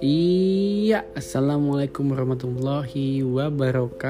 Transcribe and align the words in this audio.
Iya, 0.00 1.04
assalamualaikum 1.12 2.16
warahmatullahi 2.16 3.20
wabarakatuh. 3.20 4.00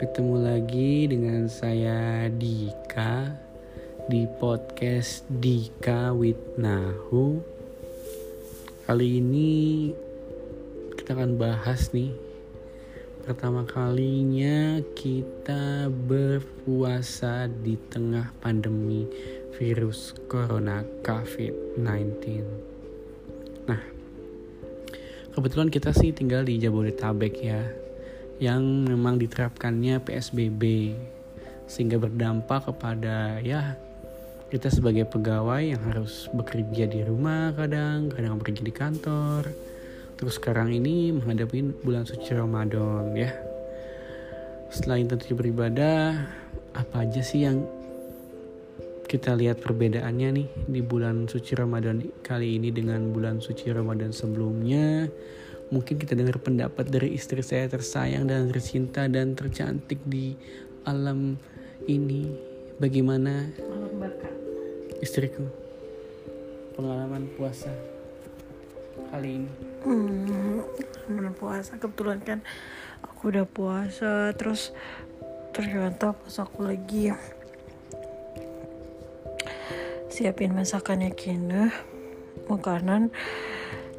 Ketemu 0.00 0.36
lagi 0.40 1.12
dengan 1.12 1.44
saya 1.52 2.32
Dika 2.32 3.36
di 4.08 4.24
podcast 4.40 5.28
Dika 5.28 6.16
with 6.16 6.56
Nahu. 6.56 7.44
Kali 8.88 9.20
ini 9.20 9.92
kita 10.96 11.12
akan 11.12 11.36
bahas 11.36 11.92
nih 11.92 12.25
pertama 13.26 13.66
kalinya 13.66 14.78
kita 14.94 15.90
berpuasa 15.90 17.50
di 17.50 17.74
tengah 17.90 18.30
pandemi 18.38 19.02
virus 19.58 20.14
corona 20.30 20.86
COVID-19. 21.02 22.22
Nah, 23.66 23.82
kebetulan 25.34 25.74
kita 25.74 25.90
sih 25.90 26.14
tinggal 26.14 26.46
di 26.46 26.62
Jabodetabek 26.62 27.34
ya, 27.42 27.66
yang 28.38 28.86
memang 28.86 29.18
diterapkannya 29.18 30.06
PSBB, 30.06 30.94
sehingga 31.66 31.98
berdampak 31.98 32.70
kepada 32.70 33.42
ya 33.42 33.74
kita 34.54 34.70
sebagai 34.70 35.02
pegawai 35.10 35.74
yang 35.74 35.82
harus 35.82 36.30
bekerja 36.30 36.86
di 36.86 37.02
rumah 37.02 37.50
kadang, 37.58 38.06
kadang 38.06 38.38
pergi 38.38 38.62
di 38.62 38.70
kantor. 38.70 39.50
Terus 40.16 40.40
sekarang 40.40 40.72
ini 40.72 41.12
menghadapi 41.12 41.84
bulan 41.84 42.08
suci 42.08 42.32
Ramadan 42.32 43.12
ya. 43.12 43.36
Selain 44.72 45.04
tentunya 45.04 45.36
beribadah, 45.36 46.26
apa 46.72 47.04
aja 47.04 47.20
sih 47.20 47.44
yang 47.44 47.68
kita 49.06 49.38
lihat 49.38 49.62
perbedaannya 49.62 50.28
nih 50.34 50.48
di 50.66 50.80
bulan 50.82 51.30
suci 51.30 51.54
Ramadan 51.54 52.02
kali 52.26 52.58
ini 52.58 52.74
dengan 52.74 53.14
bulan 53.14 53.38
suci 53.38 53.70
Ramadan 53.70 54.10
sebelumnya. 54.10 55.06
Mungkin 55.70 56.00
kita 56.00 56.18
dengar 56.18 56.42
pendapat 56.42 56.90
dari 56.90 57.14
istri 57.14 57.42
saya 57.44 57.70
tersayang 57.70 58.26
dan 58.26 58.50
tercinta 58.50 59.06
dan 59.06 59.36
tercantik 59.38 60.02
di 60.02 60.34
alam 60.88 61.38
ini. 61.86 62.32
Bagaimana 62.76 63.52
istriku 65.00 65.48
pengalaman 66.76 67.24
puasa 67.36 67.95
kali 69.12 69.42
ini? 69.42 69.50
Hmm, 69.86 71.32
puasa 71.36 71.76
kebetulan 71.76 72.18
kan 72.24 72.40
aku 73.04 73.30
udah 73.30 73.46
puasa 73.46 74.32
terus 74.34 74.72
ternyata 75.52 76.16
pas 76.16 76.36
aku 76.40 76.64
lagi 76.64 77.12
siapin 80.08 80.56
masakannya 80.56 81.12
Kina 81.12 81.68
makanan 82.48 83.12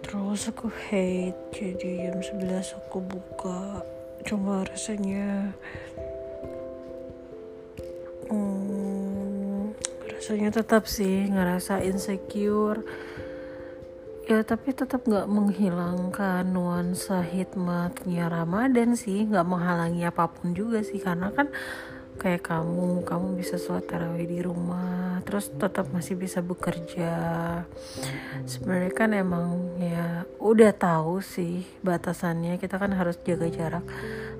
terus 0.01 0.49
aku 0.49 0.73
hate 0.89 1.37
jadi 1.53 2.09
jam 2.09 2.19
11 2.19 2.77
aku 2.83 2.97
buka 3.05 3.85
cuma 4.25 4.65
rasanya 4.65 5.53
hmm, 8.33 9.77
rasanya 10.09 10.49
tetap 10.57 10.89
sih 10.89 11.29
ngerasa 11.29 11.85
insecure 11.85 12.81
ya 14.27 14.43
tapi 14.43 14.75
tetap 14.75 15.07
nggak 15.07 15.31
menghilangkan 15.31 16.43
nuansa 16.43 17.23
hikmatnya 17.23 18.27
Ramadan 18.27 18.99
sih. 18.99 19.23
Nggak 19.23 19.47
menghalangi 19.47 20.03
apa 20.03 20.27
pun 20.27 20.51
juga 20.51 20.83
sih. 20.83 20.99
Karena 20.99 21.31
kan 21.31 21.47
kayak 22.19 22.43
kamu 22.43 23.07
kamu 23.07 23.27
bisa 23.37 23.61
sholat 23.61 23.85
tarawih 23.85 24.25
di 24.25 24.41
rumah 24.41 25.21
terus 25.21 25.47
tetap 25.55 25.87
masih 25.95 26.19
bisa 26.19 26.43
bekerja. 26.43 27.15
Sebenarnya 28.43 28.91
kan 28.91 29.09
emang 29.15 29.79
ya 29.79 30.27
udah 30.43 30.75
tahu 30.75 31.23
sih 31.23 31.63
batasannya. 31.79 32.59
Kita 32.59 32.75
kan 32.75 32.91
harus 32.91 33.15
jaga 33.23 33.47
jarak 33.47 33.85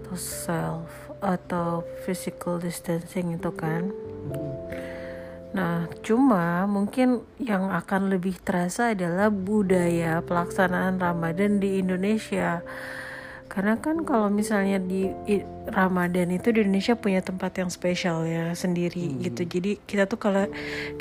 atau 0.04 0.16
self 0.20 0.92
atau 1.24 1.82
physical 2.06 2.62
distancing 2.62 3.40
itu 3.40 3.50
kan 3.56 3.90
nah 5.58 5.90
cuma 6.06 6.70
mungkin 6.70 7.26
yang 7.42 7.74
akan 7.74 8.14
lebih 8.14 8.38
terasa 8.46 8.94
adalah 8.94 9.34
budaya 9.34 10.22
pelaksanaan 10.22 11.02
Ramadan 11.02 11.58
di 11.58 11.82
Indonesia. 11.82 12.62
Karena 13.50 13.74
kan 13.82 14.06
kalau 14.06 14.30
misalnya 14.30 14.78
di 14.78 15.10
Ramadan 15.74 16.30
itu 16.30 16.54
di 16.54 16.62
Indonesia 16.62 16.94
punya 16.94 17.26
tempat 17.26 17.58
yang 17.58 17.74
spesial 17.74 18.30
ya 18.30 18.54
sendiri 18.54 19.10
hmm. 19.10 19.18
gitu. 19.26 19.42
Jadi 19.50 19.82
kita 19.82 20.06
tuh 20.06 20.22
kalau 20.22 20.46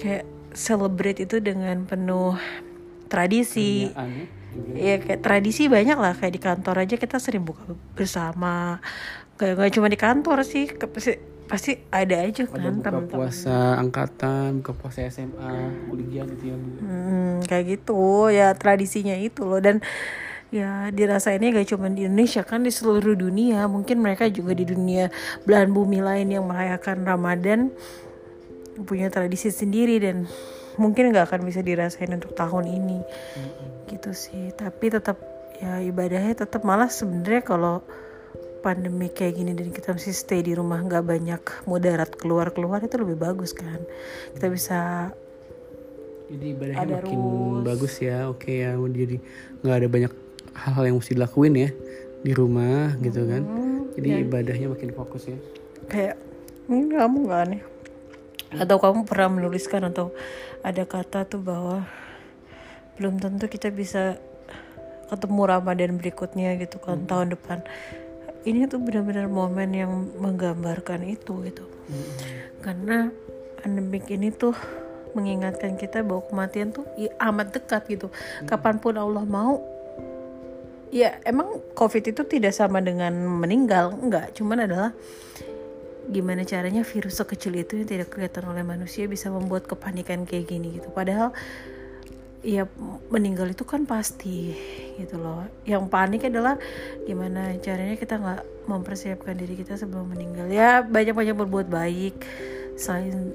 kayak 0.00 0.25
celebrate 0.56 1.21
itu 1.21 1.37
dengan 1.45 1.84
penuh 1.84 2.41
tradisi. 3.12 3.93
Ya 4.72 4.97
kayak 4.97 5.21
tradisi 5.21 5.69
banyak 5.69 6.00
lah. 6.00 6.16
Kayak 6.16 6.33
di 6.33 6.41
kantor 6.41 6.77
aja 6.89 6.97
kita 6.97 7.21
sering 7.21 7.45
buka 7.45 7.61
bersama. 7.93 8.81
Kayak 9.37 9.61
gak 9.61 9.72
cuma 9.77 9.93
di 9.93 9.99
kantor 10.00 10.39
sih 10.49 10.65
pasti 11.47 11.79
ada 11.95 12.27
aja 12.27 12.43
kan 12.51 12.59
buka 12.75 12.91
temen 12.91 13.07
-temen. 13.07 13.15
puasa 13.15 13.79
angkatan 13.79 14.61
buka 14.61 14.73
puasa 14.75 15.07
SMA 15.07 15.51
kuliah 15.87 16.27
gitu 16.27 16.45
ya 16.51 16.57
hmm, 16.59 17.47
kayak 17.47 17.65
gitu. 17.79 18.29
Ya 18.34 18.51
tradisinya 18.59 19.15
itu 19.15 19.47
loh. 19.47 19.62
Dan 19.62 19.79
ya 20.51 20.91
dirasainnya 20.95 21.62
gak 21.62 21.75
cuma 21.75 21.91
di 21.91 22.07
Indonesia 22.07 22.43
kan 22.43 22.67
di 22.67 22.75
seluruh 22.75 23.15
dunia. 23.15 23.71
Mungkin 23.71 24.03
mereka 24.03 24.27
juga 24.27 24.59
di 24.59 24.67
dunia 24.67 25.09
belahan 25.47 25.71
bumi 25.71 26.03
lain 26.03 26.29
yang 26.34 26.45
merayakan 26.47 27.07
Ramadan 27.07 27.71
punya 28.77 29.09
tradisi 29.09 29.49
sendiri 29.49 30.03
dan 30.03 30.27
mungkin 30.77 31.15
gak 31.15 31.31
akan 31.31 31.47
bisa 31.47 31.63
dirasain 31.63 32.11
untuk 32.11 32.34
tahun 32.34 32.67
ini. 32.67 32.99
Mm-hmm. 33.07 33.67
gitu 33.95 34.11
sih. 34.11 34.51
Tapi 34.51 34.91
tetap 34.91 35.23
ya 35.63 35.78
ibadahnya 35.78 36.34
tetap. 36.43 36.67
Malah 36.67 36.91
sebenarnya 36.91 37.47
kalau 37.47 37.87
pandemi 38.66 39.06
kayak 39.06 39.38
gini 39.38 39.54
dan 39.54 39.71
kita 39.71 39.94
masih 39.94 40.10
stay 40.10 40.43
di 40.43 40.59
rumah 40.59 40.82
nggak 40.82 41.06
banyak 41.06 41.43
mudarat 41.71 42.10
keluar 42.19 42.50
keluar 42.50 42.82
itu 42.82 42.99
lebih 42.99 43.15
bagus 43.15 43.54
kan 43.54 43.78
kita 44.34 44.50
bisa 44.50 44.81
jadi 46.27 46.47
ibadahnya 46.59 46.82
ada 46.82 46.94
makin 46.99 47.19
rules. 47.22 47.62
bagus 47.62 47.94
ya 48.03 48.27
oke 48.27 48.50
ya 48.50 48.75
jadi 48.75 49.16
nggak 49.62 49.77
ada 49.78 49.87
banyak 49.87 50.12
hal-hal 50.59 50.84
yang 50.91 50.97
mesti 50.99 51.15
dilakuin 51.15 51.54
ya 51.54 51.71
di 52.27 52.32
rumah 52.34 52.99
gitu 52.99 53.22
kan 53.22 53.43
hmm, 53.47 53.94
jadi 53.94 54.09
ya. 54.10 54.19
ibadahnya 54.27 54.66
makin 54.75 54.91
fokus 54.91 55.31
ya 55.31 55.38
kayak 55.87 56.19
ini 56.66 56.91
kamu 56.91 57.16
nggak 57.31 57.43
aneh 57.47 57.62
atau 58.59 58.77
kamu 58.83 59.06
pernah 59.06 59.31
menuliskan 59.31 59.87
atau 59.87 60.10
ada 60.66 60.83
kata 60.83 61.22
tuh 61.22 61.38
bahwa 61.38 61.87
belum 62.98 63.22
tentu 63.22 63.47
kita 63.47 63.71
bisa 63.71 64.19
ketemu 65.06 65.43
Ramadan 65.47 66.03
berikutnya 66.03 66.59
gitu 66.59 66.83
kan 66.83 67.06
hmm. 67.06 67.06
tahun 67.06 67.28
depan 67.38 67.62
ini 68.47 68.71
tuh 68.71 68.79
benar-benar 68.79 69.27
momen 69.27 69.75
yang 69.75 69.93
menggambarkan 70.23 71.03
itu 71.03 71.43
gitu 71.45 71.67
hmm. 71.67 72.12
karena 72.62 73.11
pandemik 73.61 74.07
ini 74.09 74.31
tuh 74.31 74.55
mengingatkan 75.19 75.75
kita 75.75 76.07
bahwa 76.07 76.23
kematian 76.31 76.71
tuh 76.71 76.87
amat 77.19 77.51
dekat 77.51 77.83
gitu 77.91 78.09
hmm. 78.09 78.47
kapan 78.47 78.79
pun 78.79 78.95
Allah 78.95 79.27
mau 79.27 79.59
ya 80.95 81.19
emang 81.27 81.59
covid 81.75 82.15
itu 82.15 82.23
tidak 82.23 82.55
sama 82.55 82.79
dengan 82.79 83.12
meninggal 83.12 83.91
enggak 83.99 84.31
cuman 84.39 84.71
adalah 84.71 84.91
gimana 86.07 86.47
caranya 86.47 86.87
virus 86.87 87.19
sekecil 87.19 87.59
itu 87.59 87.83
yang 87.83 87.89
tidak 87.91 88.15
kelihatan 88.15 88.47
oleh 88.47 88.63
manusia 88.63 89.11
bisa 89.11 89.27
membuat 89.27 89.67
kepanikan 89.67 90.23
kayak 90.23 90.47
gini 90.47 90.78
gitu 90.78 90.95
padahal 90.95 91.34
ya 92.47 92.71
meninggal 93.11 93.51
itu 93.51 93.67
kan 93.67 93.83
pasti 93.91 94.55
gitu 94.95 95.19
loh. 95.19 95.43
Yang 95.67 95.91
panik 95.91 96.23
adalah 96.31 96.55
gimana 97.03 97.59
caranya 97.59 97.99
kita 97.99 98.23
nggak 98.23 98.71
mempersiapkan 98.71 99.34
diri 99.34 99.59
kita 99.59 99.75
sebelum 99.75 100.15
meninggal. 100.15 100.47
Ya 100.47 100.87
banyak-banyak 100.87 101.34
berbuat 101.34 101.67
baik. 101.67 102.23
Selain 102.79 103.34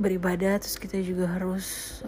beribadah 0.00 0.56
terus 0.56 0.80
kita 0.80 0.96
juga 1.04 1.28
harus 1.28 2.00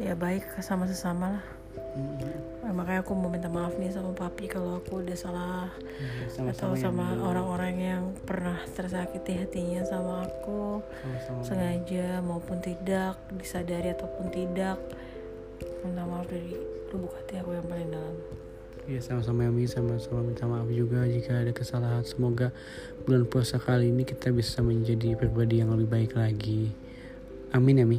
ya 0.00 0.12
baik 0.16 0.44
sama 0.60 0.84
sesama 0.88 1.40
lah 1.40 1.44
hmm. 1.76 2.72
makanya 2.74 3.00
aku 3.04 3.12
mau 3.16 3.30
minta 3.30 3.48
maaf 3.48 3.76
nih 3.78 3.92
sama 3.92 4.12
papi 4.12 4.48
kalau 4.50 4.80
aku 4.80 5.00
udah 5.04 5.16
salah 5.16 5.68
hmm, 5.72 6.28
sama 6.28 6.50
-sama 6.50 6.50
atau 6.52 6.70
sama 6.76 7.06
orang-orang 7.22 7.74
yang 7.76 8.02
pernah 8.26 8.58
tersakiti 8.74 9.38
hatinya 9.38 9.82
sama 9.86 10.26
aku 10.26 10.80
sama 10.82 11.18
-sama. 11.22 11.40
sengaja 11.44 12.20
maupun 12.20 12.58
tidak 12.60 13.16
disadari 13.32 13.94
ataupun 13.94 14.28
tidak 14.32 14.76
minta 15.84 16.02
maaf 16.04 16.26
dari 16.28 16.52
lubuk 16.92 17.12
hati 17.16 17.40
aku 17.40 17.54
yang 17.54 17.66
paling 17.66 17.90
dalam 17.92 18.16
Ya 18.86 19.02
sama-sama 19.02 19.42
Yami 19.42 19.66
sama-sama 19.66 20.22
minta 20.22 20.46
maaf 20.46 20.70
juga 20.70 21.02
jika 21.10 21.42
ada 21.42 21.50
kesalahan. 21.50 22.06
Semoga 22.06 22.54
bulan 23.02 23.26
puasa 23.26 23.58
kali 23.58 23.90
ini 23.90 24.06
kita 24.06 24.30
bisa 24.30 24.62
menjadi 24.62 25.18
pribadi 25.18 25.58
yang 25.58 25.74
lebih 25.74 25.90
baik 25.90 26.12
lagi. 26.14 26.70
Amin 27.50 27.82
Yami. 27.82 27.98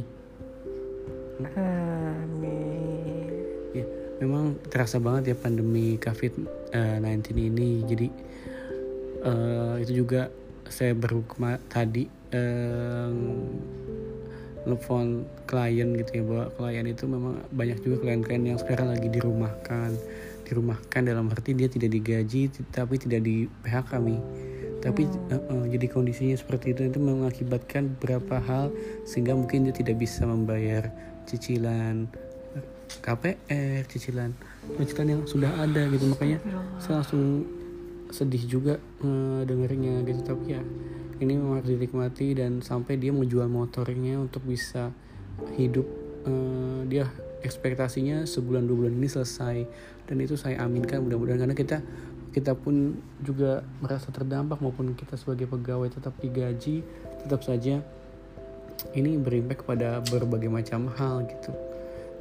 Amin 1.44 2.77
memang 4.18 4.58
terasa 4.70 4.98
banget 4.98 5.34
ya 5.34 5.36
pandemi 5.38 5.98
COVID-19 5.98 7.26
ini. 7.38 7.70
Jadi 7.86 8.08
uh, 9.24 9.76
itu 9.82 10.04
juga 10.04 10.30
saya 10.68 10.92
baru 10.92 11.24
tadi 11.72 12.04
eh, 12.28 13.08
nelfon 14.68 15.24
klien 15.48 15.96
gitu 15.96 16.10
ya 16.20 16.22
bahwa 16.28 16.44
klien 16.60 16.84
itu 16.84 17.08
memang 17.08 17.40
banyak 17.56 17.80
juga 17.80 18.04
klien-klien 18.04 18.52
yang 18.52 18.60
sekarang 18.60 18.92
lagi 18.92 19.08
dirumahkan. 19.08 19.96
Dirumahkan 20.44 21.02
dalam 21.08 21.32
arti 21.32 21.56
dia 21.56 21.72
tidak 21.72 21.96
digaji 21.96 22.52
tapi 22.68 23.00
tidak 23.00 23.24
di 23.24 23.48
PHK 23.64 23.96
kami 23.96 24.16
tapi 24.78 25.10
uh, 25.34 25.42
uh, 25.50 25.64
jadi 25.66 25.90
kondisinya 25.90 26.38
seperti 26.38 26.70
itu 26.70 26.86
itu 26.86 27.02
mengakibatkan 27.02 27.98
beberapa 27.98 28.38
hal 28.38 28.70
sehingga 29.02 29.34
mungkin 29.34 29.66
dia 29.66 29.74
tidak 29.74 29.98
bisa 29.98 30.22
membayar 30.22 30.86
cicilan 31.26 32.06
KPR 33.04 33.84
cicilan 33.86 34.32
cicilan 34.80 35.08
yang 35.08 35.22
sudah 35.28 35.52
ada 35.60 35.88
gitu. 35.92 36.08
Makanya 36.08 36.38
saya 36.80 37.00
langsung 37.00 37.44
sedih 38.08 38.44
juga 38.48 38.74
uh, 39.04 39.44
dengernya 39.44 40.04
gitu. 40.08 40.20
Tapi 40.24 40.44
ya 40.56 40.62
ini 41.18 41.32
memang 41.36 41.60
harus 41.60 41.70
dinikmati 41.72 42.38
dan 42.38 42.64
sampai 42.64 42.96
dia 42.96 43.12
mau 43.12 43.26
jual 43.26 43.46
motornya 43.50 44.20
untuk 44.22 44.44
bisa 44.48 44.92
hidup 45.58 45.84
uh, 46.24 46.82
dia 46.88 47.08
ekspektasinya 47.44 48.26
sebulan 48.26 48.66
dua 48.66 48.76
bulan 48.86 48.94
ini 48.96 49.08
selesai. 49.08 49.56
Dan 50.08 50.24
itu 50.24 50.40
saya 50.40 50.64
aminkan 50.64 51.04
mudah-mudahan 51.04 51.44
karena 51.44 51.56
kita 51.56 51.78
kita 52.32 52.52
pun 52.52 53.00
juga 53.24 53.64
merasa 53.80 54.12
terdampak 54.12 54.60
maupun 54.60 54.92
kita 54.92 55.16
sebagai 55.16 55.48
pegawai 55.48 55.88
tetap 55.88 56.12
digaji 56.20 56.84
tetap 57.24 57.40
saja 57.42 57.80
ini 58.94 59.18
berimpact 59.18 59.66
kepada 59.66 59.98
berbagai 60.06 60.52
macam 60.52 60.86
hal 60.92 61.26
gitu 61.26 61.50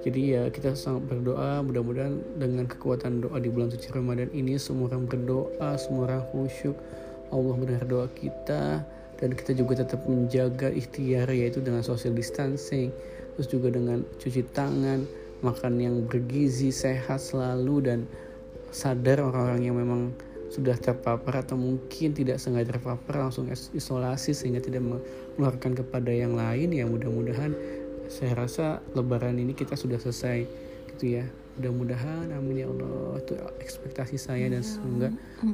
jadi 0.08 0.22
ya 0.24 0.44
kita 0.48 0.72
sangat 0.72 1.12
berdoa 1.12 1.60
mudah-mudahan 1.68 2.16
dengan 2.40 2.64
kekuatan 2.64 3.28
doa 3.28 3.44
di 3.44 3.52
bulan 3.52 3.68
suci 3.68 3.92
Ramadan 3.92 4.32
ini 4.32 4.56
semua 4.56 4.88
orang 4.88 5.04
berdoa 5.04 5.76
semua 5.76 6.08
orang 6.08 6.24
khusyuk. 6.32 6.80
Allah 7.28 7.60
mendengar 7.60 7.84
doa 7.84 8.08
kita 8.16 8.88
dan 9.20 9.30
kita 9.36 9.52
juga 9.52 9.84
tetap 9.84 10.08
menjaga 10.08 10.72
ikhtiar 10.72 11.28
yaitu 11.28 11.60
dengan 11.60 11.84
social 11.84 12.16
distancing 12.16 12.88
terus 13.36 13.52
juga 13.52 13.68
dengan 13.68 14.08
cuci 14.16 14.48
tangan 14.56 15.04
makan 15.44 15.76
yang 15.76 15.96
bergizi 16.08 16.72
sehat 16.72 17.20
selalu 17.20 17.76
dan 17.84 18.00
sadar 18.72 19.20
orang-orang 19.20 19.62
yang 19.68 19.76
memang 19.76 20.16
sudah 20.48 20.80
terpapar 20.80 21.44
atau 21.44 21.60
mungkin 21.60 22.16
tidak 22.16 22.40
sengaja 22.40 22.80
terpapar 22.80 23.28
langsung 23.28 23.52
isolasi 23.52 24.32
sehingga 24.32 24.64
tidak 24.64 24.88
menularkan 24.88 25.76
kepada 25.76 26.08
yang 26.08 26.40
lain. 26.40 26.72
Ya 26.72 26.88
mudah-mudahan 26.88 27.52
saya 28.08 28.34
rasa 28.36 28.80
lebaran 28.96 29.38
ini 29.40 29.54
kita 29.54 29.76
sudah 29.76 30.00
selesai 30.00 30.48
gitu 30.96 31.22
ya. 31.22 31.26
Mudah-mudahan 31.58 32.30
amin 32.38 32.62
ya 32.62 32.68
Allah. 32.70 33.18
Itu 33.22 33.34
ekspektasi 33.60 34.16
saya 34.22 34.46
dan 34.48 34.62
iya. 34.62 34.70
semoga 34.70 35.10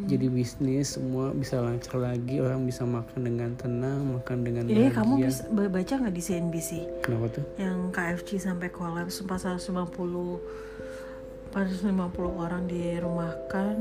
jadi 0.07 0.27
bisnis 0.31 0.95
semua 0.95 1.35
bisa 1.35 1.59
lancar 1.59 2.00
lagi 2.00 2.39
orang 2.39 2.63
bisa 2.63 2.88
makan 2.88 3.19
dengan 3.23 3.51
tenang 3.59 4.15
makan 4.19 4.38
dengan 4.44 4.63
Jadi 4.67 4.91
bahagia. 4.91 4.95
kamu 5.00 5.13
bisa 5.27 5.44
baca 5.51 5.94
nggak 6.00 6.15
di 6.15 6.23
CNBC 6.23 6.69
kenapa 7.03 7.27
tuh? 7.39 7.44
Yang 7.59 7.79
KFC 7.91 8.29
sampai 8.39 8.67
kolaps 8.71 9.19
450 9.23 10.39
450 11.51 12.44
orang 12.44 12.63
dirumahkan 12.65 13.75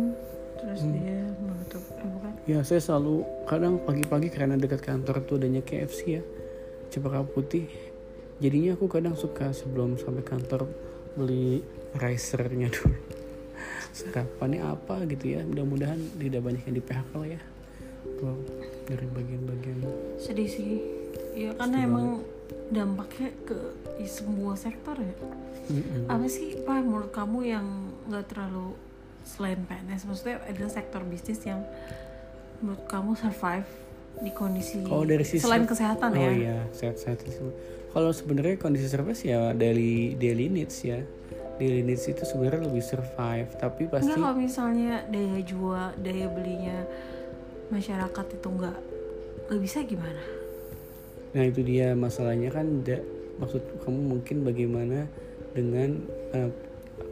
terus 0.62 0.80
hmm. 0.86 0.92
dia 0.94 1.22
menutup 1.42 1.82
eh, 1.82 2.06
bukan 2.06 2.32
ya 2.46 2.58
saya 2.62 2.78
selalu 2.78 3.26
kadang 3.50 3.82
pagi-pagi 3.82 4.28
karena 4.30 4.54
dekat 4.54 4.82
kantor 4.82 5.22
tuh 5.26 5.38
adanya 5.42 5.62
KFC 5.62 6.00
ya 6.20 6.22
Cepaka 6.92 7.24
Putih 7.24 7.66
jadinya 8.38 8.78
aku 8.78 8.86
kadang 8.88 9.18
suka 9.18 9.50
sebelum 9.52 10.00
sampai 10.00 10.24
kantor 10.24 10.70
beli 11.18 11.60
risernya 11.98 12.72
dulu. 12.72 12.96
Sarapannya 13.92 14.64
apa 14.64 15.04
gitu 15.04 15.36
ya? 15.36 15.44
Mudah-mudahan 15.44 16.00
tidak 16.16 16.40
banyak 16.40 16.62
yang 16.64 16.76
di 16.80 16.84
PHK 16.84 17.12
lah 17.12 17.28
ya. 17.28 17.42
Wow, 18.24 18.38
dari 18.88 19.06
bagian-bagian. 19.12 19.78
Sedih 20.16 20.48
sih. 20.48 20.80
Ya 21.36 21.52
karena 21.58 21.84
sedih 21.84 21.88
emang 21.92 22.06
banget. 22.24 22.72
dampaknya 22.72 23.28
ke 23.44 23.58
di 24.00 24.06
semua 24.08 24.56
sektor 24.56 24.96
ya. 24.96 25.14
Mm-hmm. 25.62 26.10
apa 26.10 26.26
sih 26.26 26.58
pak 26.66 26.82
menurut 26.82 27.14
kamu 27.14 27.38
yang 27.46 27.66
nggak 28.10 28.34
terlalu 28.34 28.74
selain 29.22 29.62
PNS 29.62 30.10
maksudnya 30.10 30.42
ada 30.42 30.66
sektor 30.66 31.06
bisnis 31.06 31.38
yang 31.46 31.62
menurut 32.58 32.82
kamu 32.90 33.14
survive 33.14 33.70
di 34.18 34.30
kondisi 34.34 34.82
oh, 34.90 35.06
dari 35.06 35.22
sisi, 35.22 35.46
selain 35.46 35.62
kesehatan 35.62 36.10
oh, 36.12 36.18
ya? 36.18 36.26
oh 36.26 36.34
iya 36.34 36.58
sehat 36.74 36.98
sehat 36.98 37.22
kalau 37.92 38.10
sebenarnya 38.10 38.56
kondisi 38.56 38.88
survive 38.88 39.20
ya 39.20 39.52
daily 39.52 40.16
daily 40.16 40.48
needs 40.48 40.80
ya. 40.80 41.04
Daily 41.60 41.84
needs 41.84 42.08
itu 42.08 42.24
sebenarnya 42.24 42.64
lebih 42.64 42.80
survive 42.80 43.48
tapi 43.60 43.86
pasti 43.86 44.08
Enggak 44.08 44.18
kalau 44.18 44.34
misalnya 44.34 45.04
daya 45.12 45.38
jual 45.44 45.86
daya 46.00 46.26
belinya 46.32 46.88
masyarakat 47.68 48.26
itu 48.32 48.48
enggak 48.48 48.76
nggak 49.46 49.60
bisa 49.60 49.78
gimana? 49.84 50.22
Nah 51.36 51.44
itu 51.44 51.60
dia 51.60 51.92
masalahnya 51.92 52.48
kan 52.48 52.80
da, 52.80 52.96
maksud 53.36 53.60
kamu 53.84 54.00
mungkin 54.16 54.36
bagaimana 54.48 55.04
dengan 55.52 56.00
uh, 56.32 56.50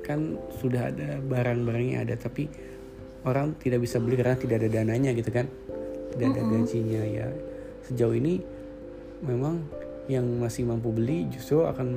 kan 0.01 0.41
sudah 0.61 0.89
ada 0.89 1.21
barang-barangnya 1.21 2.09
ada 2.09 2.17
tapi 2.17 2.49
orang 3.29 3.53
tidak 3.61 3.85
bisa 3.85 4.01
beli 4.01 4.17
karena 4.17 4.41
tidak 4.41 4.65
ada 4.65 4.69
dananya 4.73 5.13
gitu 5.13 5.29
kan? 5.29 5.45
Tidak 6.17 6.27
ada 6.33 6.43
gajinya 6.43 7.03
ya. 7.05 7.29
Sejauh 7.85 8.17
ini 8.17 8.41
memang 9.21 9.61
yang 10.11 10.27
masih 10.43 10.67
mampu 10.67 10.91
beli 10.91 11.31
justru 11.31 11.63
akan 11.63 11.89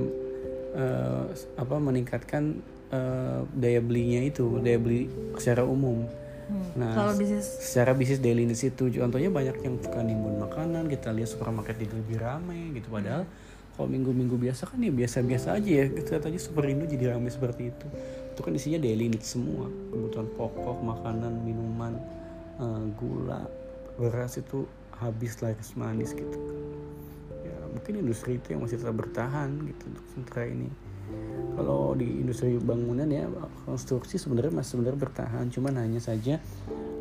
uh, 0.78 1.26
apa 1.58 1.76
meningkatkan 1.82 2.62
uh, 2.94 3.42
daya 3.58 3.82
belinya 3.82 4.22
itu 4.22 4.62
daya 4.62 4.78
beli 4.78 5.10
secara 5.42 5.66
umum. 5.66 6.06
Hmm. 6.44 6.76
nah 6.76 6.92
kalau 6.92 7.16
bisnis 7.16 7.48
secara 7.48 7.96
bisnis 7.96 8.20
daily 8.20 8.44
needs 8.44 8.68
itu 8.68 8.92
contohnya 8.92 9.32
banyak 9.32 9.64
yang 9.64 9.80
suka 9.80 10.04
nimbun 10.04 10.44
makanan 10.44 10.92
kita 10.92 11.16
lihat 11.16 11.32
supermarket 11.32 11.80
itu 11.82 11.96
lebih 11.98 12.22
ramai 12.22 12.70
gitu. 12.78 12.94
Padahal 12.94 13.26
kalau 13.74 13.90
minggu-minggu 13.90 14.38
biasa 14.38 14.70
kan 14.70 14.78
ya 14.78 14.94
biasa-biasa 14.94 15.58
aja 15.58 15.72
ya. 15.82 15.86
Kita 15.90 16.22
tadi 16.22 16.38
Superindo 16.38 16.86
jadi 16.86 17.18
ramai 17.18 17.34
seperti 17.34 17.74
itu. 17.74 17.88
Itu 18.36 18.46
kan 18.46 18.54
isinya 18.54 18.78
daily 18.78 19.10
needs 19.10 19.34
semua. 19.34 19.66
Kebutuhan 19.90 20.30
pokok 20.38 20.78
makanan 20.84 21.42
minuman 21.42 21.98
uh, 22.62 22.86
gula 22.94 23.50
beras 23.98 24.38
itu 24.38 24.70
habis 24.98 25.42
lagi 25.42 25.62
manis 25.74 26.14
gitu 26.14 26.38
mungkin 27.84 28.00
industri 28.00 28.40
itu 28.40 28.56
yang 28.56 28.64
masih 28.64 28.80
tetap 28.80 28.96
bertahan 28.96 29.60
gitu 29.68 29.84
untuk 29.92 30.06
sementara 30.16 30.48
ini. 30.48 30.72
Kalau 31.60 31.92
di 32.00 32.08
industri 32.08 32.56
bangunan 32.56 33.12
ya 33.12 33.28
konstruksi 33.68 34.16
sebenarnya 34.16 34.56
masih 34.56 34.80
sebenarnya 34.80 35.00
bertahan. 35.04 35.52
Cuman 35.52 35.76
hanya 35.84 36.00
saja 36.00 36.40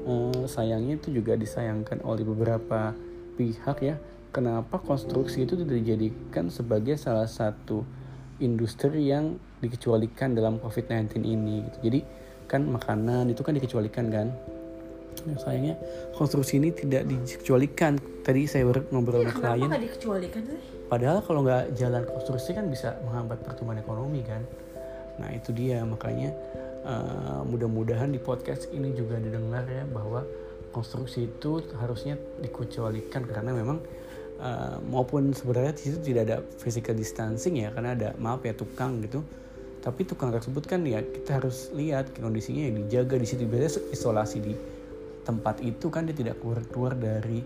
eh, 0.02 0.42
sayangnya 0.50 0.98
itu 0.98 1.14
juga 1.14 1.38
disayangkan 1.38 2.02
oleh 2.02 2.26
beberapa 2.26 2.98
pihak 3.38 3.78
ya 3.78 3.94
kenapa 4.32 4.80
konstruksi 4.80 5.44
itu 5.44 5.54
tidak 5.54 5.76
dijadikan 5.84 6.48
sebagai 6.48 6.96
salah 6.96 7.28
satu 7.28 7.84
industri 8.40 9.12
yang 9.12 9.36
dikecualikan 9.62 10.34
dalam 10.34 10.58
COVID-19 10.58 11.22
ini 11.22 11.62
gitu. 11.68 11.78
jadi 11.86 12.00
kan 12.50 12.66
makanan 12.66 13.30
itu 13.30 13.40
kan 13.46 13.54
dikecualikan 13.54 14.10
kan 14.10 14.26
Nah, 15.22 15.38
sayangnya 15.38 15.74
konstruksi 16.16 16.58
ini 16.58 16.74
tidak 16.74 17.06
dikecualikan. 17.06 17.98
Tadi 18.22 18.46
saya 18.46 18.66
ngobrol 18.66 19.26
sama 19.26 19.38
klien. 19.38 19.68
Kenapa 19.70 19.82
dikecualikan 19.82 20.42
sih? 20.46 20.58
Padahal 20.86 21.18
kalau 21.24 21.40
nggak 21.46 21.72
jalan 21.78 22.02
konstruksi 22.04 22.50
kan 22.52 22.68
bisa 22.68 23.00
menghambat 23.08 23.40
pertumbuhan 23.40 23.80
ekonomi 23.80 24.20
kan. 24.26 24.42
Nah 25.20 25.28
itu 25.32 25.52
dia 25.52 25.80
makanya 25.84 26.32
uh, 26.84 27.40
mudah-mudahan 27.46 28.12
di 28.12 28.20
podcast 28.20 28.68
ini 28.72 28.92
juga 28.92 29.16
didengar 29.16 29.64
ya 29.68 29.84
bahwa 29.88 30.24
konstruksi 30.72 31.28
itu 31.28 31.60
harusnya 31.80 32.16
dikecualikan 32.40 33.28
karena 33.28 33.52
memang 33.52 33.78
uh, 34.40 34.80
maupun 34.88 35.36
sebenarnya 35.36 35.76
di 35.76 35.82
situ 35.88 35.98
tidak 36.00 36.22
ada 36.28 36.36
physical 36.60 36.96
distancing 36.96 37.60
ya 37.60 37.68
karena 37.70 37.92
ada 37.92 38.08
maaf 38.16 38.40
ya 38.42 38.56
tukang 38.56 39.04
gitu 39.04 39.20
tapi 39.82 40.06
tukang 40.06 40.30
tersebut 40.30 40.64
kan 40.64 40.80
ya 40.86 41.02
kita 41.02 41.42
harus 41.42 41.74
lihat 41.74 42.14
kondisinya 42.14 42.70
yang 42.70 42.76
dijaga 42.86 43.18
di 43.18 43.26
situ 43.26 43.44
biasanya 43.44 43.90
isolasi 43.90 44.38
di 44.38 44.54
tempat 45.22 45.62
itu 45.62 45.86
kan 45.88 46.06
dia 46.06 46.16
tidak 46.16 46.42
keluar 46.42 46.60
keluar 46.66 46.92
dari 46.98 47.42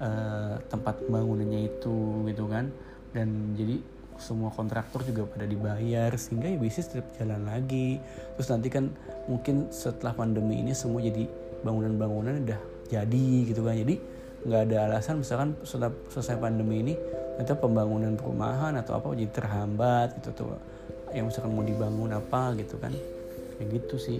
uh, 0.00 0.56
tempat 0.68 1.04
bangunannya 1.06 1.68
itu 1.68 2.24
gitu 2.28 2.44
kan. 2.48 2.72
Dan 3.12 3.56
jadi 3.56 3.80
semua 4.18 4.50
kontraktor 4.50 5.06
juga 5.06 5.30
pada 5.30 5.46
dibayar 5.46 6.10
sehingga 6.18 6.50
ya 6.50 6.58
bisnis 6.58 6.90
tetap 6.90 7.08
jalan 7.16 7.46
lagi. 7.46 8.02
Terus 8.36 8.48
nanti 8.50 8.68
kan 8.68 8.90
mungkin 9.30 9.70
setelah 9.70 10.12
pandemi 10.12 10.60
ini 10.60 10.74
semua 10.74 10.98
jadi 11.00 11.24
bangunan-bangunan 11.62 12.44
udah 12.44 12.60
jadi 12.90 13.26
gitu 13.46 13.62
kan. 13.62 13.78
Jadi 13.78 13.94
nggak 14.38 14.62
ada 14.70 14.76
alasan 14.90 15.22
misalkan 15.22 15.58
setelah 15.66 15.90
selesai 16.10 16.38
pandemi 16.38 16.82
ini 16.82 16.94
ternyata 17.38 17.54
pembangunan 17.58 18.18
perumahan 18.18 18.74
atau 18.78 18.98
apa 18.98 19.14
jadi 19.14 19.30
terhambat 19.30 20.18
gitu 20.22 20.30
tuh 20.34 20.58
yang 21.14 21.30
misalkan 21.30 21.54
mau 21.54 21.62
dibangun 21.62 22.10
apa 22.12 22.54
gitu 22.58 22.74
kan. 22.82 22.92
Kayak 23.58 23.68
gitu 23.82 23.96
sih. 23.98 24.18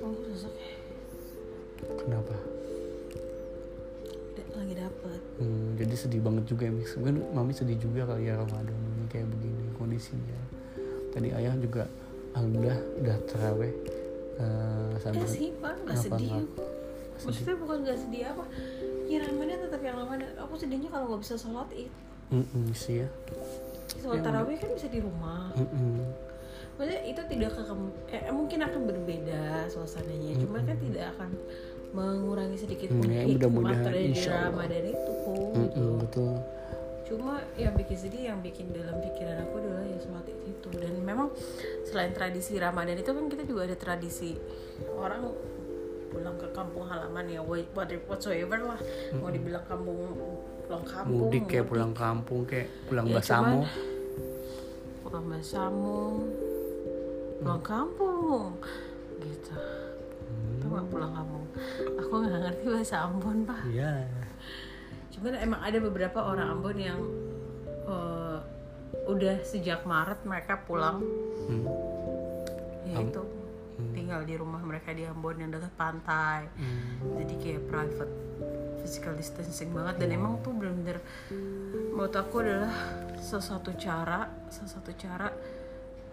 Oh, 0.00 0.16
Kenapa? 2.00 2.34
Lagi 4.50 4.74
dapet. 4.76 5.20
Hmm, 5.40 5.78
jadi 5.78 5.94
sedih 5.96 6.20
banget 6.20 6.44
juga 6.50 6.68
ya. 6.68 6.72
Mungkin 6.74 7.16
mami 7.32 7.52
sedih 7.56 7.78
juga 7.80 8.04
kali 8.08 8.28
ya 8.28 8.36
Ramadan 8.36 8.76
ini 8.76 9.06
kayak 9.08 9.26
begini 9.30 9.64
kondisinya. 9.78 10.40
Tadi 11.10 11.28
ayah 11.32 11.54
juga 11.56 11.88
alhamdulillah 12.36 12.80
udah 13.00 13.16
teraweh. 13.24 13.72
Uh, 14.40 14.92
sambil 15.00 15.28
sih 15.28 15.52
pak, 15.60 15.74
nggak 15.84 15.96
sedih. 15.96 16.32
Apa? 16.44 16.64
Maksudnya 17.20 17.56
bukan 17.60 17.76
nggak 17.84 17.98
sedih 18.00 18.22
apa? 18.32 18.44
ya 19.10 19.18
ramadan 19.26 19.58
tetap 19.66 19.82
yang 19.82 19.96
ramadan 19.98 20.30
aku 20.38 20.54
sedihnya 20.54 20.86
kalau 20.86 21.10
nggak 21.10 21.22
bisa 21.26 21.34
sholat 21.34 21.66
id 21.74 21.90
Mm-mm, 22.30 22.70
sih 22.78 23.02
ya 23.02 23.08
sholat 23.98 24.22
tarawih 24.22 24.54
kan 24.54 24.70
bisa 24.70 24.86
di 24.86 25.02
rumah 25.02 25.50
Mm-mm. 25.58 25.98
Maksudnya 26.74 27.00
itu 27.02 27.20
tidak 27.26 27.48
akan 27.52 27.78
eh, 28.08 28.30
mungkin 28.30 28.58
akan 28.60 28.80
berbeda 28.84 29.42
suasananya. 29.66 30.32
Cuma 30.36 30.58
kan 30.60 30.76
tidak 30.76 31.04
akan 31.14 31.30
mengurangi 31.90 32.56
sedikit 32.56 32.88
pun 32.88 33.02
Hmm, 33.02 33.10
ya, 33.10 33.22
hikmah 33.24 33.34
mudah-mudahan, 33.34 33.84
dari 33.84 34.02
insya 34.08 34.30
Allah. 34.30 34.44
ramadan 34.54 34.84
itu 34.86 35.14
Mm-mm, 35.50 35.90
betul. 35.98 36.32
Cuma 37.02 37.32
yang 37.54 37.74
bikin 37.74 37.96
sedih 37.98 38.22
yang 38.24 38.38
bikin 38.38 38.70
dalam 38.70 38.96
pikiran 39.00 39.42
aku 39.42 39.54
adalah 39.58 39.82
ya 39.82 39.98
sholat 39.98 40.22
itu 40.30 40.68
dan 40.72 40.94
memang 40.96 41.28
selain 41.82 42.12
tradisi 42.12 42.54
ramadan 42.54 42.94
itu 42.94 43.10
kan 43.10 43.26
kita 43.26 43.42
juga 43.42 43.66
ada 43.66 43.74
tradisi 43.74 44.38
orang 44.88 45.26
pulang 46.06 46.38
ke 46.38 46.46
kampung 46.50 46.86
halaman 46.86 47.26
ya 47.26 47.42
what- 47.42 47.66
whatsoever 48.06 48.58
lah. 48.64 48.78
Mau 49.12 49.26
dibilang 49.26 49.62
kampung 49.64 49.98
pulang 50.62 50.84
kampung 50.84 51.26
mudik 51.26 51.42
kayak 51.44 51.66
mudik, 51.66 51.70
pulang 51.72 51.92
kampung 51.92 52.40
kayak 52.44 52.66
pulang 52.86 53.06
Ya, 53.06 53.14
basamo 53.16 53.60
pulang 55.02 55.26
Basamung 55.26 56.14
pulang 57.40 57.64
kampung. 57.64 58.52
Gitu. 59.20 59.56
Tau 60.60 60.68
gak 60.68 60.86
pulang 60.92 61.12
kampung. 61.12 61.44
Aku 61.98 62.12
nggak 62.20 62.40
ngerti 62.46 62.64
bahasa 62.68 62.96
Ambon 63.08 63.38
pak. 63.48 63.60
Iya. 63.68 64.06
Cuman 65.16 65.32
emang 65.40 65.60
ada 65.64 65.78
beberapa 65.80 66.18
orang 66.24 66.48
Ambon 66.56 66.78
yang 66.78 67.00
eh, 67.88 68.38
udah 69.08 69.36
sejak 69.42 69.84
Maret 69.88 70.22
mereka 70.28 70.60
pulang. 70.64 71.00
Hmm. 71.48 71.66
ya 72.90 73.06
itu. 73.06 73.22
tinggal 73.96 74.20
di 74.28 74.36
rumah 74.36 74.60
mereka 74.60 74.92
di 74.92 75.08
Ambon 75.08 75.40
yang 75.40 75.48
dekat 75.48 75.72
pantai. 75.72 76.44
Hmm. 76.60 77.16
jadi 77.16 77.34
kayak 77.40 77.62
private 77.64 78.12
physical 78.84 79.16
distancing 79.16 79.72
banget. 79.72 80.04
Dan 80.04 80.20
emang 80.20 80.36
tuh 80.44 80.52
bener-bener 80.52 81.00
menurut 81.96 82.12
aku 82.12 82.44
adalah 82.44 82.72
sesuatu 83.16 83.72
cara 83.76 84.28
sesuatu 84.48 84.92
cara 84.96 85.28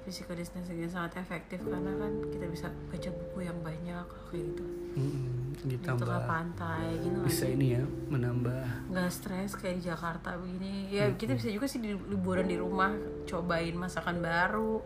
physical 0.08 0.40
distancing 0.40 0.80
yang 0.80 0.88
sangat 0.88 1.20
efektif 1.20 1.60
karena 1.68 1.92
kan 2.00 2.12
kita 2.32 2.48
bisa 2.48 2.72
baca 2.72 3.10
buku 3.12 3.44
yang 3.44 3.60
banyak 3.60 4.08
kayak 4.32 4.44
gitu. 4.56 4.64
Mm-mm, 4.96 5.52
di 5.68 5.76
ditambah 5.76 6.08
tengah 6.08 6.24
pantai 6.24 6.86
gitu 7.04 7.20
bisa 7.28 7.44
lagi 7.44 7.56
ini 7.60 7.68
ya 7.76 7.84
menambah 8.08 8.64
nggak 8.88 9.10
stres 9.12 9.52
kayak 9.60 9.84
di 9.84 9.92
Jakarta 9.92 10.40
begini. 10.40 10.88
Ya 10.96 11.12
kita 11.12 11.36
bisa 11.36 11.52
juga 11.52 11.68
sih 11.68 11.84
di 11.84 11.92
liburan 11.92 12.48
di 12.48 12.56
rumah 12.56 12.96
cobain 13.28 13.76
masakan 13.76 14.24
baru. 14.24 14.80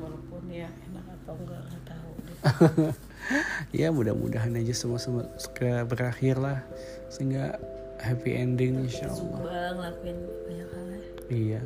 Walaupun 0.00 0.42
ya 0.48 0.72
enak 0.72 1.04
atau 1.12 1.34
enggak 1.36 1.60
nggak 1.60 1.82
tahu 1.84 2.10
ya 3.84 3.92
mudah-mudahan 3.92 4.54
aja 4.56 4.72
semua 4.72 4.96
semua 4.96 5.28
segera 5.36 5.84
berakhir 5.84 6.40
lah 6.40 6.64
sehingga 7.12 7.60
happy 8.00 8.30
ending 8.36 8.86
insya 8.86 9.08
Allah 9.08 9.16
Sumbang 9.16 9.72
ngelakuin 9.76 10.18
banyak 10.46 10.68
hal 10.68 10.86
ya. 10.86 11.00
iya. 11.30 11.60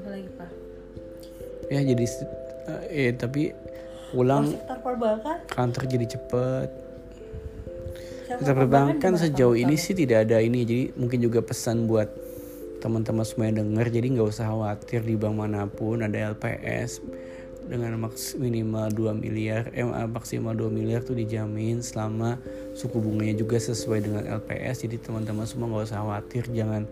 Apa 0.00 0.08
lagi 0.12 0.28
pak? 0.36 0.50
Ya 1.66 1.80
jadi 1.82 2.04
eh, 2.06 2.82
eh 2.90 3.10
tapi 3.16 3.42
pulang 4.14 4.54
perbankan 4.80 5.38
kantor 5.50 5.82
jadi 5.90 6.06
cepet. 6.16 6.68
Sektor 8.26 8.42
Sektor 8.42 8.54
perbankan 8.58 9.12
sejauh 9.14 9.54
ini 9.54 9.78
sih 9.78 9.94
tidak 9.94 10.26
ada 10.26 10.42
ini 10.42 10.66
jadi 10.66 10.84
mungkin 10.98 11.22
juga 11.22 11.42
pesan 11.46 11.86
buat 11.86 12.10
teman-teman 12.82 13.22
semua 13.22 13.48
yang 13.50 13.62
denger 13.62 13.86
jadi 13.88 14.06
nggak 14.18 14.28
usah 14.30 14.50
khawatir 14.50 15.00
di 15.02 15.14
bank 15.14 15.34
mana 15.34 15.66
pun 15.70 16.02
ada 16.02 16.34
LPS 16.34 17.02
dengan 17.66 17.98
maks 17.98 18.38
minimal 18.38 18.88
2 18.94 19.22
miliar 19.22 19.70
eh 19.74 19.82
ma- 19.82 20.08
maksimal 20.08 20.54
2 20.54 20.70
miliar 20.70 21.02
tuh 21.02 21.18
dijamin 21.18 21.82
selama 21.82 22.38
suku 22.78 22.98
bunganya 23.02 23.36
juga 23.36 23.58
sesuai 23.58 24.06
dengan 24.06 24.22
LPS 24.40 24.86
jadi 24.86 24.96
teman-teman 25.02 25.44
semua 25.44 25.66
nggak 25.70 25.90
usah 25.90 26.00
khawatir 26.02 26.44
jangan 26.54 26.86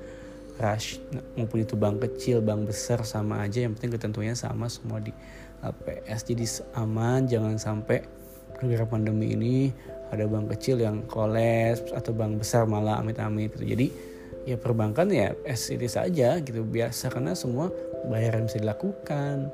rush 0.59 1.03
maupun 1.35 1.67
itu 1.67 1.75
bank 1.75 2.03
kecil 2.03 2.39
bank 2.43 2.71
besar 2.71 3.03
sama 3.03 3.43
aja 3.43 3.67
yang 3.67 3.75
penting 3.75 3.99
ketentuannya 3.99 4.39
sama 4.39 4.71
semua 4.71 5.03
di 5.03 5.11
LPS 5.65 6.21
jadi 6.27 6.45
aman 6.79 7.27
jangan 7.27 7.57
sampai 7.59 8.07
gara-gara 8.55 8.87
pandemi 8.87 9.35
ini 9.35 9.75
ada 10.15 10.25
bank 10.31 10.55
kecil 10.55 10.79
yang 10.79 11.03
kolaps 11.11 11.91
atau 11.91 12.15
bank 12.15 12.39
besar 12.39 12.65
malah 12.71 13.03
amit-amit 13.03 13.51
gitu. 13.59 13.67
Jadi 13.67 13.87
ya 14.45 14.57
perbankan 14.61 15.09
ya 15.11 15.33
as 15.49 15.67
saja 15.69 16.39
gitu 16.39 16.61
biasa 16.63 17.09
karena 17.09 17.33
semua 17.33 17.73
bayaran 18.07 18.45
bisa 18.45 18.61
dilakukan 18.61 19.49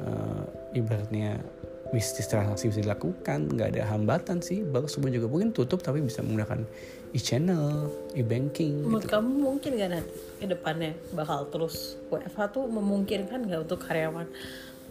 eh, 0.00 0.44
ibaratnya 0.76 1.40
bisnis 1.88 2.28
transaksi 2.28 2.68
bisa 2.68 2.84
dilakukan 2.84 3.48
nggak 3.48 3.68
ada 3.76 3.82
hambatan 3.88 4.44
sih. 4.44 4.60
Bank 4.60 4.92
semua 4.92 5.08
juga 5.08 5.28
mungkin 5.28 5.56
tutup 5.56 5.80
tapi 5.80 6.04
bisa 6.04 6.20
menggunakan 6.20 6.68
e-channel 7.16 7.88
e-banking 8.12 8.84
menurut 8.84 9.08
gitu. 9.08 9.16
kamu 9.16 9.30
mungkin 9.40 9.70
gak 9.80 9.90
nanti 9.96 10.12
ke 10.36 10.46
depannya 10.46 10.92
bakal 11.16 11.48
terus 11.48 11.96
WFH 12.12 12.40
tuh 12.52 12.64
memungkinkan 12.68 13.48
nggak 13.48 13.60
untuk 13.64 13.80
karyawan 13.80 14.28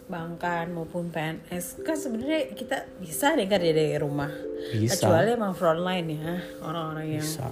bankan 0.07 0.71
maupun 0.71 1.11
PNS 1.11 1.83
kan 1.83 1.99
sebenarnya 1.99 2.55
kita 2.55 2.87
bisa 2.97 3.35
deh 3.35 3.43
kerja 3.43 3.71
dari 3.75 3.99
rumah. 3.99 4.31
Bisa. 4.71 5.03
kecuali 5.03 5.35
emang 5.35 5.53
frontline 5.53 6.07
ya 6.15 6.33
orang-orang 6.63 7.19
yang 7.19 7.27
bisa. 7.27 7.47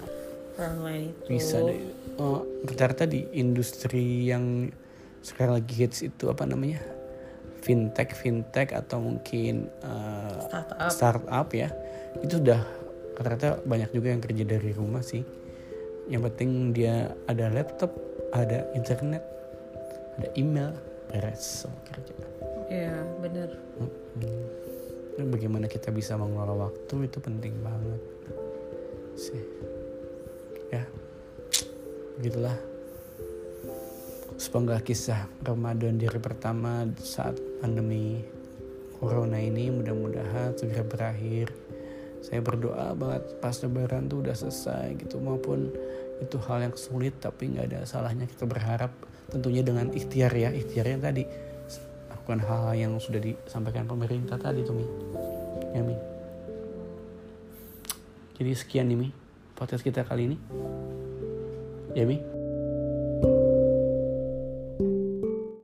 frontline 0.56 1.12
itu. 1.12 1.28
Bisa 1.30 1.58
deh. 1.62 1.80
Oh, 2.16 2.48
rata-rata 2.64 3.04
di 3.04 3.28
industri 3.36 4.32
yang 4.32 4.72
sekarang 5.20 5.60
lagi 5.60 5.84
hits 5.84 6.00
itu 6.00 6.32
apa 6.32 6.48
namanya 6.48 6.95
fintech 7.66 8.14
fintech 8.14 8.70
atau 8.78 9.02
mungkin 9.02 9.74
uh, 9.82 10.38
startup. 10.46 10.90
startup 10.94 11.48
ya 11.50 11.74
itu 12.22 12.38
udah 12.38 12.62
rata-rata 13.18 13.66
banyak 13.66 13.90
juga 13.90 14.14
yang 14.14 14.22
kerja 14.22 14.44
dari 14.46 14.70
rumah 14.76 15.02
sih. 15.02 15.26
Yang 16.06 16.22
penting 16.30 16.50
dia 16.78 17.10
ada 17.26 17.50
laptop 17.50 17.90
ada 18.30 18.70
internet 18.78 19.26
ada 20.22 20.30
email 20.38 20.78
beres 21.10 21.66
semua 21.66 21.82
kerja. 21.90 22.14
Ya 22.70 22.94
bener. 23.18 23.50
Mm-mm. 23.82 24.46
Dan 25.18 25.26
bagaimana 25.34 25.66
kita 25.66 25.90
bisa 25.90 26.14
mengelola 26.20 26.70
waktu 26.70 27.10
itu 27.10 27.18
penting 27.18 27.56
banget 27.66 28.02
sih. 29.18 29.44
Ya 30.70 30.86
begitulah 32.20 32.75
sepenggal 34.36 34.84
kisah 34.84 35.32
Ramadan 35.48 35.96
hari 35.96 36.20
pertama 36.20 36.84
saat 37.00 37.40
pandemi 37.64 38.20
corona 39.00 39.40
ini 39.40 39.72
mudah-mudahan 39.72 40.56
segera 40.60 40.84
berakhir. 40.84 41.56
Saya 42.20 42.44
berdoa 42.44 42.92
banget 42.98 43.24
pas 43.40 43.56
lebaran 43.64 44.12
tuh 44.12 44.26
udah 44.26 44.36
selesai 44.36 44.98
gitu 45.00 45.22
maupun 45.22 45.72
itu 46.20 46.36
hal 46.50 46.68
yang 46.68 46.76
sulit 46.76 47.16
tapi 47.22 47.54
nggak 47.54 47.66
ada 47.72 47.80
salahnya 47.88 48.28
kita 48.28 48.44
berharap. 48.44 48.92
Tentunya 49.32 49.64
dengan 49.64 49.94
ikhtiar 49.96 50.32
ya 50.36 50.52
ikhtiar 50.52 50.86
yang 50.92 51.02
tadi. 51.04 51.24
Lakukan 52.12 52.40
hal 52.44 52.76
yang 52.76 52.92
sudah 53.00 53.22
disampaikan 53.24 53.88
pemerintah 53.88 54.36
tadi 54.36 54.68
tuh 54.68 54.76
Mi 54.76 54.86
ya 55.72 55.82
Mi. 55.86 55.96
Jadi 58.36 58.52
sekian 58.52 58.92
nih 58.92 59.00
Mi 59.00 59.10
podcast 59.56 59.86
kita 59.86 60.04
kali 60.04 60.34
ini. 60.34 60.38
Ya 61.96 62.04
Mi 62.04 62.35